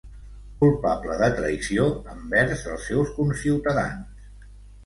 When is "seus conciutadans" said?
2.93-4.53